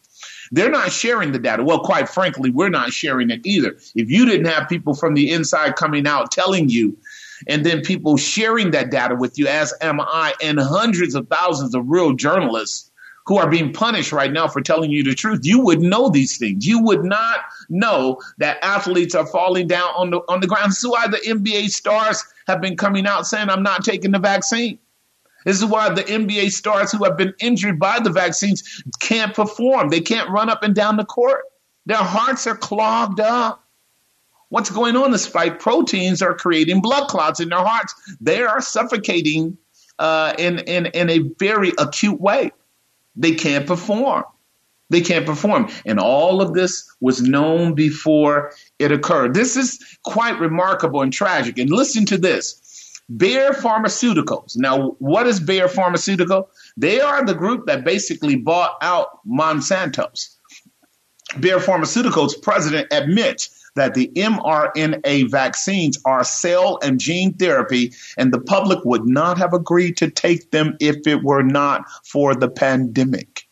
[0.52, 1.64] They're not sharing the data.
[1.64, 3.78] Well, quite frankly, we're not sharing it either.
[3.96, 6.98] If you didn't have people from the inside coming out telling you,
[7.48, 11.74] and then people sharing that data with you, as am I, and hundreds of thousands
[11.76, 12.92] of real journalists
[13.26, 16.38] who are being punished right now for telling you the truth, you would know these
[16.38, 16.66] things.
[16.66, 20.72] You would not know that athletes are falling down on the on the ground.
[20.72, 24.20] This is why the NBA stars have been coming out saying, I'm not taking the
[24.20, 24.80] vaccine.
[25.46, 29.90] This is why the NBA stars who have been injured by the vaccines can't perform.
[29.90, 31.42] They can't run up and down the court.
[31.86, 33.64] Their hearts are clogged up.
[34.50, 35.12] What's going on?
[35.12, 37.94] The spike proteins are creating blood clots in their hearts.
[38.22, 39.58] They are suffocating
[40.00, 42.52] uh, in, in, in a very acute way.
[43.16, 44.24] They can't perform.
[44.90, 45.70] They can't perform.
[45.86, 49.34] And all of this was known before it occurred.
[49.34, 51.58] This is quite remarkable and tragic.
[51.58, 52.60] And listen to this.
[53.18, 54.54] Bayer Pharmaceuticals.
[54.56, 56.50] Now, what is Bayer Pharmaceutical?
[56.78, 60.38] They are the group that basically bought out Monsanto's.
[61.40, 68.42] Bayer Pharmaceuticals president admits that the mRNA vaccines are cell and gene therapy, and the
[68.42, 73.44] public would not have agreed to take them if it were not for the pandemic.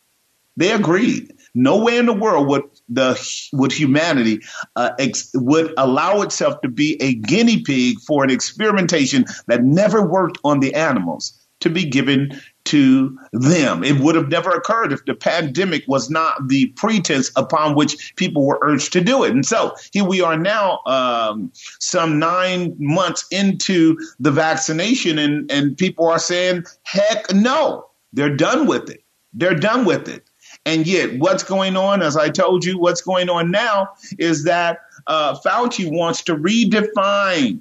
[0.56, 1.32] They agreed.
[1.54, 3.18] Nowhere in the world would the
[3.52, 4.40] would humanity
[4.76, 10.06] uh, ex, would allow itself to be a guinea pig for an experimentation that never
[10.06, 13.82] worked on the animals to be given to them.
[13.82, 18.46] It would have never occurred if the pandemic was not the pretense upon which people
[18.46, 19.32] were urged to do it.
[19.32, 25.76] And so here we are now, um, some nine months into the vaccination, and, and
[25.76, 29.02] people are saying, heck no, they're done with it.
[29.32, 30.24] They're done with it.
[30.64, 34.78] And yet, what's going on, as I told you, what's going on now is that
[35.06, 37.60] uh, Fauci wants to redefine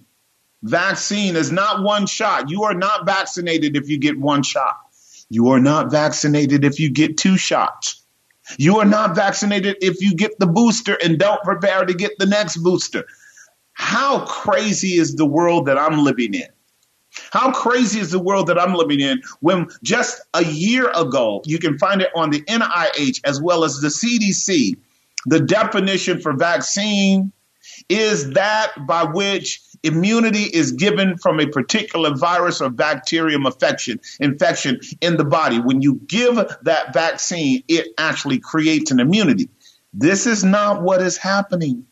[0.63, 2.49] vaccine as not one shot.
[2.49, 4.77] You are not vaccinated if you get one shot.
[5.31, 8.03] You are not vaccinated if you get two shots.
[8.57, 12.25] You are not vaccinated if you get the booster and don't prepare to get the
[12.25, 13.05] next booster.
[13.71, 16.49] How crazy is the world that I'm living in?
[17.31, 21.59] How crazy is the world that I'm living in when just a year ago, you
[21.59, 24.75] can find it on the NIH as well as the CDC,
[25.27, 27.31] the definition for vaccine
[27.87, 34.79] is that by which immunity is given from a particular virus or bacterium infection infection
[35.01, 35.59] in the body.
[35.59, 39.49] When you give that vaccine, it actually creates an immunity.
[39.93, 41.85] This is not what is happening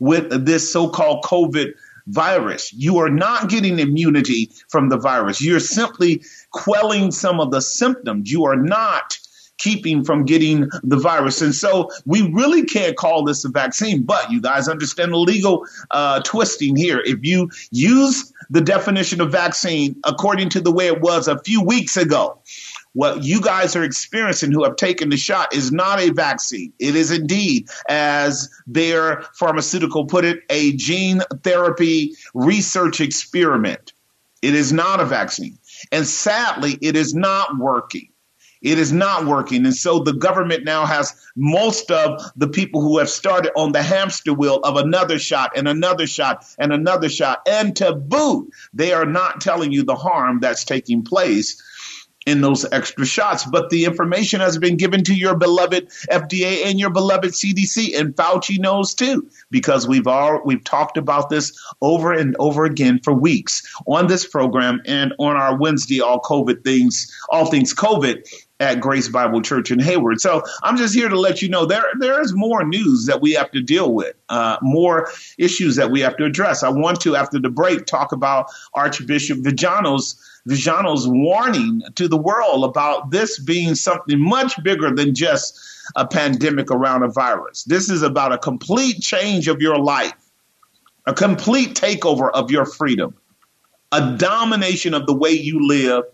[0.00, 1.72] with this so-called COVID
[2.08, 2.72] virus.
[2.72, 5.40] You are not getting immunity from the virus.
[5.40, 8.30] You're simply quelling some of the symptoms.
[8.30, 9.18] You are not
[9.58, 11.42] keeping from getting the virus.
[11.42, 15.66] And so we really can't call this a vaccine, but you guys understand the legal
[15.90, 17.00] uh, twisting here.
[17.04, 21.62] If you use the definition of vaccine according to the way it was a few
[21.62, 22.40] weeks ago,
[22.94, 26.72] what you guys are experiencing who have taken the shot is not a vaccine.
[26.78, 33.92] It is indeed, as their Pharmaceutical put it, a gene therapy research experiment.
[34.42, 35.58] It is not a vaccine.
[35.92, 38.08] And sadly, it is not working.
[38.62, 39.64] It is not working.
[39.64, 43.82] And so the government now has most of the people who have started on the
[43.82, 47.42] hamster wheel of another shot and another shot and another shot.
[47.48, 51.62] And to boot, they are not telling you the harm that's taking place
[52.28, 53.46] in those extra shots.
[53.46, 58.14] But the information has been given to your beloved FDA and your beloved CDC, and
[58.14, 63.14] Fauci knows too, because we've all we've talked about this over and over again for
[63.14, 68.28] weeks on this program and on our Wednesday all COVID things, all things COVID
[68.60, 70.20] at Grace Bible Church in Hayward.
[70.20, 73.32] So I'm just here to let you know there there is more news that we
[73.32, 76.62] have to deal with, uh, more issues that we have to address.
[76.62, 80.16] I want to, after the break, talk about Archbishop Vigano's
[80.46, 85.60] Vigano's warning to the world about this being something much bigger than just
[85.94, 87.64] a pandemic around a virus.
[87.64, 90.14] This is about a complete change of your life,
[91.06, 93.14] a complete takeover of your freedom,
[93.92, 96.04] a domination of the way you live,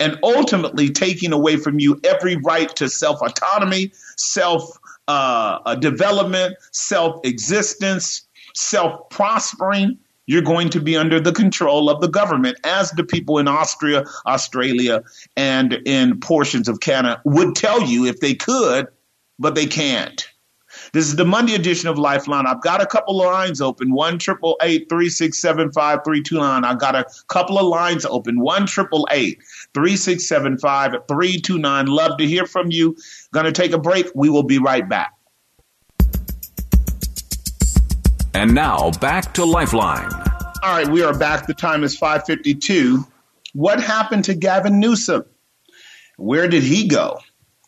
[0.00, 4.78] and ultimately taking away from you every right to self autonomy, self
[5.08, 12.08] uh, development, self existence, self prospering, you're going to be under the control of the
[12.08, 15.02] government, as the people in Austria, Australia,
[15.36, 18.86] and in portions of Canada would tell you if they could,
[19.38, 20.28] but they can't.
[20.94, 22.46] This is the Monday edition of Lifeline.
[22.46, 23.92] I've got a couple of lines open.
[23.92, 26.62] One triple eight three six seven five three two nine.
[26.62, 28.38] I've got a couple of lines open.
[28.38, 29.42] One triple eight
[29.74, 31.86] three six seven five three two nine.
[31.86, 32.96] Love to hear from you.
[33.32, 34.06] Gonna take a break.
[34.14, 35.14] We will be right back.
[38.32, 40.12] And now back to Lifeline.
[40.62, 41.48] All right, we are back.
[41.48, 43.04] The time is 5:52.
[43.52, 45.24] What happened to Gavin Newsom?
[46.18, 47.18] Where did he go?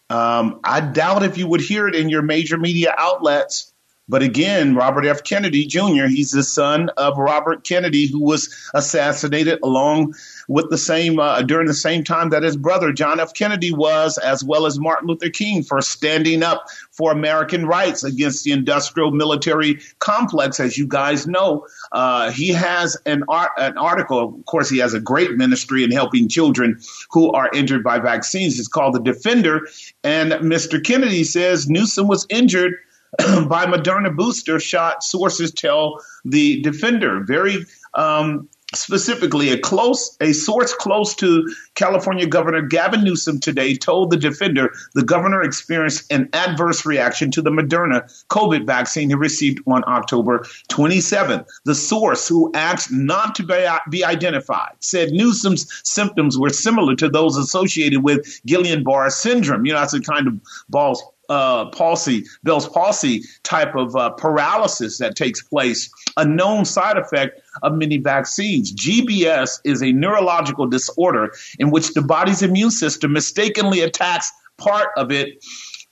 [0.08, 3.72] Um, I doubt if you would hear it in your major media outlets.
[4.08, 5.24] But again, Robert F.
[5.24, 10.14] Kennedy Jr., he's the son of Robert Kennedy, who was assassinated along
[10.46, 13.34] with the same uh, during the same time that his brother John F.
[13.34, 18.44] Kennedy was, as well as Martin Luther King, for standing up for American rights against
[18.44, 20.60] the industrial military complex.
[20.60, 24.36] As you guys know, uh, he has an art, an article.
[24.38, 26.78] Of course, he has a great ministry in helping children
[27.10, 28.60] who are injured by vaccines.
[28.60, 29.66] It's called The Defender,
[30.04, 30.82] and Mr.
[30.82, 32.76] Kennedy says Newsom was injured
[33.48, 37.24] by Moderna booster shot, sources tell the defender.
[37.24, 37.64] Very
[37.94, 44.16] um, specifically, a close a source close to California Governor Gavin Newsom today told the
[44.16, 49.84] defender the governor experienced an adverse reaction to the Moderna COVID vaccine he received on
[49.86, 50.40] October
[50.70, 51.46] 27th.
[51.64, 53.44] The source, who asked not to
[53.90, 59.64] be, identified, said Newsom's symptoms were similar to those associated with Guillain-Barré syndrome.
[59.64, 64.98] You know, that's a kind of balls uh, palsy, Bell's palsy type of uh, paralysis
[64.98, 68.72] that takes place, a known side effect of many vaccines.
[68.74, 75.12] GBS is a neurological disorder in which the body's immune system mistakenly attacks part of
[75.12, 75.44] it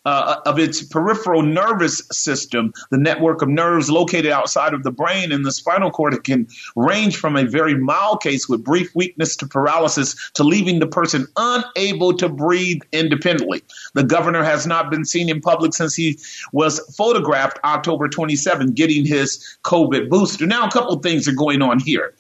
[0.05, 5.33] uh, of its peripheral nervous system, the network of nerves located outside of the brain
[5.33, 6.15] and the spinal cord.
[6.15, 6.47] It can
[6.77, 11.27] range from a very mild case with brief weakness to paralysis to leaving the person
[11.37, 13.63] unable to breathe independently.
[13.95, 16.19] The governor has not been seen in public since he
[16.53, 20.47] was photographed October 27, getting his COVID booster.
[20.47, 22.15] Now, a couple of things are going on here.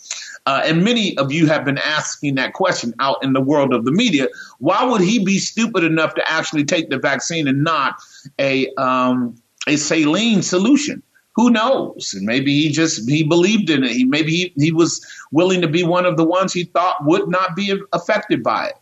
[0.46, 3.84] Uh, and many of you have been asking that question out in the world of
[3.84, 4.28] the media.
[4.58, 7.96] Why would he be stupid enough to actually take the vaccine and not
[8.38, 9.36] a um,
[9.66, 11.02] a saline solution?
[11.36, 12.14] Who knows?
[12.20, 13.92] Maybe he just he believed in it.
[13.92, 17.28] He maybe he, he was willing to be one of the ones he thought would
[17.28, 18.74] not be affected by it.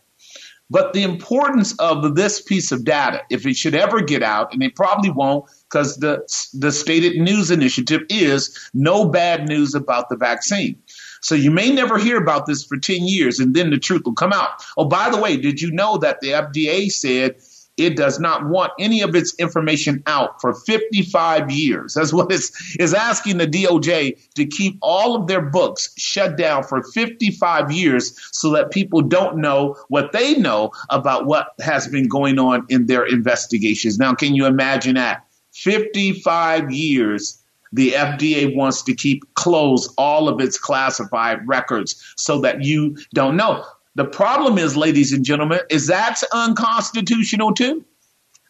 [0.69, 4.63] But the importance of this piece of data, if it should ever get out, and
[4.63, 10.15] it probably won't, because the the trusted news initiative is no bad news about the
[10.15, 10.75] vaccine.
[11.23, 14.13] So you may never hear about this for 10 years and then the truth will
[14.13, 14.63] come out.
[14.77, 17.35] Oh, by the way, did you know that the FDA said
[17.77, 21.95] it does not want any of its information out for 55 years.
[21.95, 26.63] That's what it's is asking the DOJ to keep all of their books shut down
[26.63, 32.07] for 55 years so that people don't know what they know about what has been
[32.07, 33.97] going on in their investigations.
[33.97, 35.25] Now, can you imagine that?
[35.53, 37.42] 55 years
[37.73, 43.35] the FDA wants to keep closed all of its classified records so that you don't
[43.35, 43.65] know.
[43.95, 47.83] The problem is, ladies and gentlemen, is that's unconstitutional too.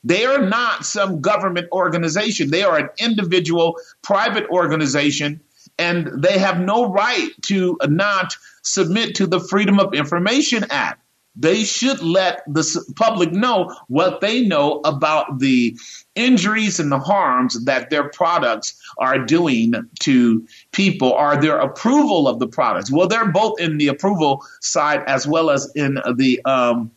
[0.03, 2.51] They are not some government organization.
[2.51, 5.41] They are an individual private organization
[5.80, 11.03] and they have no right to not submit to the Freedom of Information Act.
[11.36, 15.75] They should let the public know what they know about the
[16.13, 22.39] injuries and the harms that their products are doing to people or their approval of
[22.39, 22.91] the products.
[22.91, 26.91] Well, they're both in the approval side as well as in the um,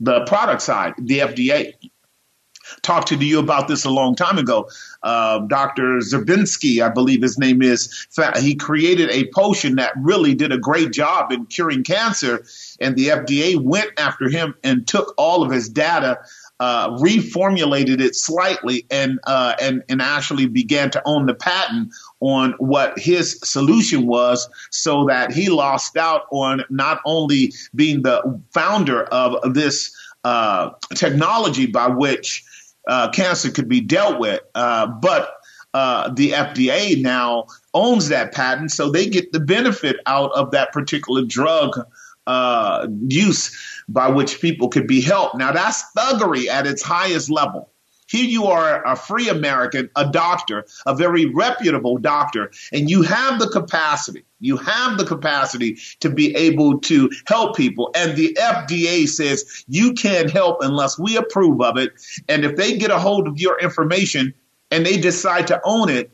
[0.00, 1.74] the product side, the FDA.
[2.80, 4.68] Talked to you about this a long time ago.
[5.02, 5.98] Uh, Dr.
[5.98, 8.06] Zabinski, I believe his name is,
[8.40, 12.44] he created a potion that really did a great job in curing cancer.
[12.82, 16.18] And the FDA went after him and took all of his data
[16.62, 22.52] uh, reformulated it slightly and uh, and and actually began to own the patent on
[22.58, 29.02] what his solution was, so that he lost out on not only being the founder
[29.06, 32.44] of this uh, technology by which
[32.86, 35.34] uh, cancer could be dealt with, uh, but
[35.74, 40.72] uh, the FDA now owns that patent, so they get the benefit out of that
[40.72, 41.76] particular drug
[42.26, 43.56] uh, use
[43.88, 45.36] by which people could be helped.
[45.36, 47.72] Now, that's thuggery at its highest level.
[48.12, 53.38] Here you are, a free American, a doctor, a very reputable doctor, and you have
[53.38, 57.90] the capacity, you have the capacity to be able to help people.
[57.94, 61.92] And the FDA says you can't help unless we approve of it.
[62.28, 64.34] And if they get a hold of your information
[64.70, 66.10] and they decide to own it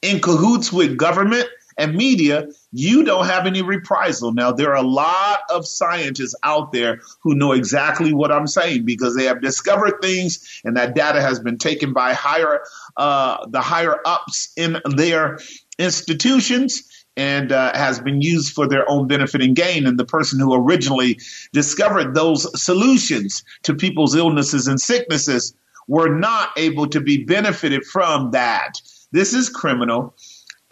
[0.00, 1.48] in cahoots with government,
[1.78, 4.32] and media, you don't have any reprisal.
[4.32, 8.84] Now, there are a lot of scientists out there who know exactly what I'm saying
[8.84, 12.62] because they have discovered things and that data has been taken by higher,
[12.96, 15.38] uh, the higher ups in their
[15.78, 19.86] institutions and uh, has been used for their own benefit and gain.
[19.86, 21.18] And the person who originally
[21.52, 25.54] discovered those solutions to people's illnesses and sicknesses
[25.88, 28.80] were not able to be benefited from that.
[29.10, 30.14] This is criminal.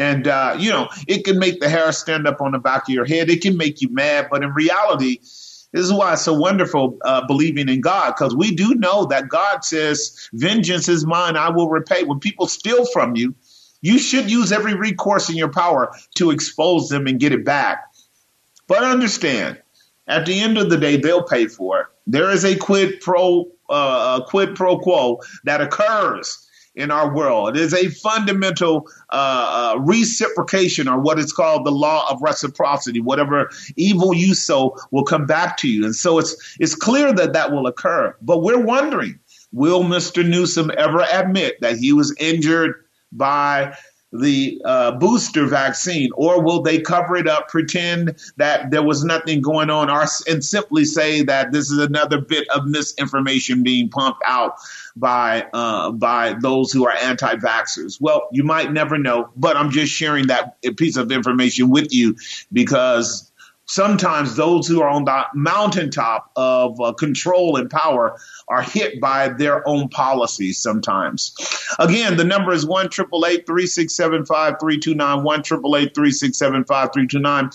[0.00, 2.94] And, uh, you know, it can make the hair stand up on the back of
[2.94, 3.28] your head.
[3.28, 4.28] It can make you mad.
[4.30, 5.18] But in reality,
[5.72, 9.28] this is why it's so wonderful uh, believing in God, because we do know that
[9.28, 12.04] God says, Vengeance is mine, I will repay.
[12.04, 13.34] When people steal from you,
[13.82, 17.84] you should use every recourse in your power to expose them and get it back.
[18.68, 19.60] But understand,
[20.06, 21.86] at the end of the day, they'll pay for it.
[22.06, 26.46] There is a quid pro uh, quid pro quo that occurs
[26.80, 27.56] in our world.
[27.56, 33.00] It is a fundamental uh, uh, reciprocation, or what is called the law of reciprocity.
[33.00, 37.32] Whatever evil you sow will come back to you, and so it's it's clear that
[37.32, 38.16] that will occur.
[38.22, 39.18] But we're wondering,
[39.52, 40.26] will Mr.
[40.26, 42.74] Newsom ever admit that he was injured
[43.12, 43.76] by
[44.12, 49.40] the uh, booster vaccine, or will they cover it up, pretend that there was nothing
[49.40, 54.22] going on, or, and simply say that this is another bit of misinformation being pumped
[54.26, 54.56] out
[54.96, 58.00] by uh, by those who are anti-vaxxers?
[58.00, 62.16] Well, you might never know, but I'm just sharing that piece of information with you
[62.52, 63.29] because
[63.70, 68.16] sometimes those who are on the mountaintop of uh, control and power
[68.48, 71.32] are hit by their own policies sometimes.
[71.78, 77.50] Again, the number is 1 3675 329 1 3675 329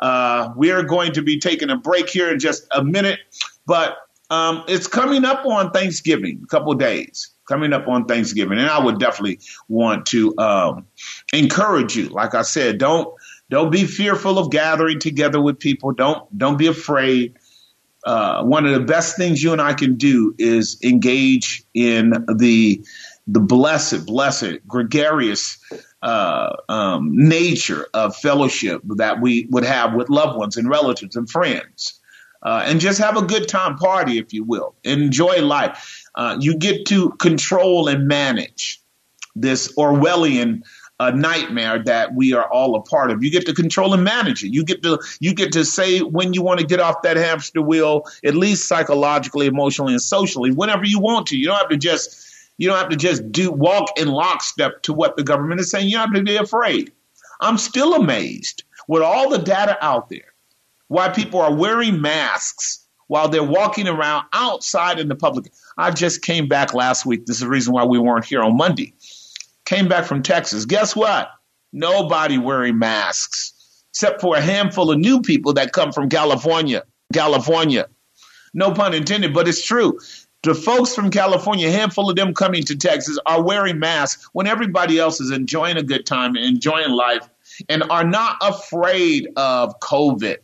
[0.00, 3.20] uh, We are going to be taking a break here in just a minute,
[3.64, 3.96] but
[4.30, 8.58] um, it's coming up on Thanksgiving, a couple days coming up on Thanksgiving.
[8.58, 10.86] And I would definitely want to um,
[11.32, 12.08] encourage you.
[12.08, 13.12] Like I said, don't
[13.50, 15.92] don't be fearful of gathering together with people.
[15.92, 17.36] Don't don't be afraid.
[18.02, 22.82] Uh, one of the best things you and I can do is engage in the
[23.26, 25.58] the blessed, blessed, gregarious
[26.00, 31.28] uh, um, nature of fellowship that we would have with loved ones and relatives and
[31.28, 32.00] friends,
[32.42, 34.76] uh, and just have a good time party, if you will.
[34.84, 36.04] Enjoy life.
[36.14, 38.80] Uh, you get to control and manage
[39.34, 40.62] this Orwellian
[41.00, 43.24] a nightmare that we are all a part of.
[43.24, 44.52] You get to control and manage it.
[44.52, 47.62] You get to you get to say when you want to get off that hamster
[47.62, 51.38] wheel, at least psychologically, emotionally, and socially, whenever you want to.
[51.38, 54.92] You don't have to just you don't have to just do walk in lockstep to
[54.92, 55.88] what the government is saying.
[55.88, 56.92] You don't have to be afraid.
[57.40, 60.34] I'm still amazed with all the data out there
[60.88, 65.50] why people are wearing masks while they're walking around outside in the public.
[65.78, 67.24] I just came back last week.
[67.24, 68.92] This is the reason why we weren't here on Monday
[69.70, 70.64] came back from Texas.
[70.64, 71.30] Guess what?
[71.72, 76.82] Nobody wearing masks except for a handful of new people that come from California.
[77.12, 77.86] California.
[78.52, 80.00] No pun intended, but it's true.
[80.42, 84.48] The folks from California, a handful of them coming to Texas, are wearing masks when
[84.48, 87.28] everybody else is enjoying a good time, and enjoying life,
[87.68, 90.38] and are not afraid of COVID.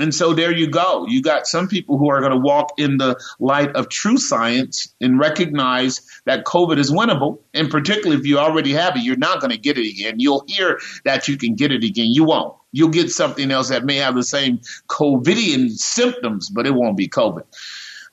[0.00, 1.06] And so there you go.
[1.06, 4.94] You got some people who are going to walk in the light of true science
[4.98, 7.40] and recognize that COVID is winnable.
[7.52, 10.18] And particularly if you already have it, you're not going to get it again.
[10.18, 12.06] You'll hear that you can get it again.
[12.06, 12.56] You won't.
[12.72, 17.08] You'll get something else that may have the same COVIDian symptoms, but it won't be
[17.08, 17.44] COVID.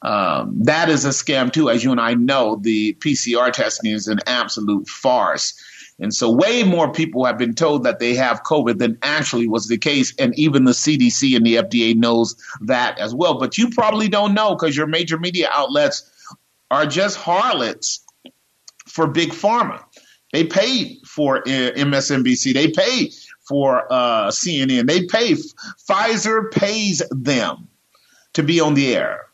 [0.01, 1.69] Um, that is a scam too.
[1.69, 5.53] As you and I know, the PCR testing is an absolute farce.
[5.99, 9.67] And so way more people have been told that they have COVID than actually was
[9.67, 10.13] the case.
[10.19, 13.39] And even the CDC and the FDA knows that as well.
[13.39, 16.09] But you probably don't know because your major media outlets
[16.69, 18.05] are just harlots
[18.85, 19.83] for big pharma.
[20.33, 21.41] They pay for uh,
[21.71, 22.53] MSNBC.
[22.53, 23.11] They pay
[23.47, 24.87] for uh, CNN.
[24.87, 25.33] They pay.
[25.89, 27.69] Pfizer pays them
[28.33, 29.26] to be on the air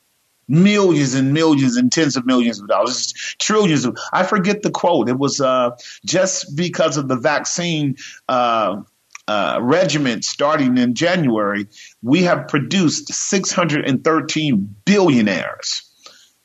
[0.47, 3.97] millions and millions and tens of millions of dollars, trillions of.
[4.11, 5.09] I forget the quote.
[5.09, 5.71] It was uh,
[6.05, 7.97] just because of the vaccine.
[8.27, 8.81] Uh,
[9.25, 11.65] uh, regiment starting in January,
[12.01, 15.89] we have produced 613 billionaires.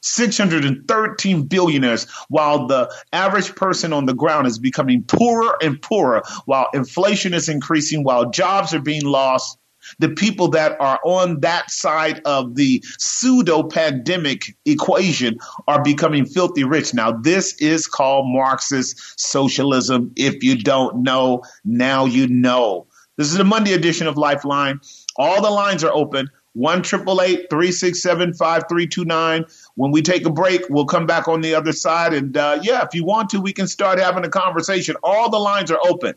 [0.00, 6.68] 613 billionaires, while the average person on the ground is becoming poorer and poorer, while
[6.72, 9.58] inflation is increasing, while jobs are being lost,
[9.98, 16.64] the people that are on that side of the pseudo pandemic equation are becoming filthy
[16.64, 16.94] rich.
[16.94, 20.12] Now, this is called Marxist socialism.
[20.16, 22.86] If you don't know, now you know.
[23.16, 24.80] This is the Monday edition of Lifeline.
[25.16, 26.30] All the lines are open.
[26.54, 29.44] 1 367 5329.
[29.74, 32.12] When we take a break, we'll come back on the other side.
[32.14, 34.96] And uh, yeah, if you want to, we can start having a conversation.
[35.02, 36.14] All the lines are open.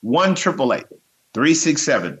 [0.00, 2.20] 1 367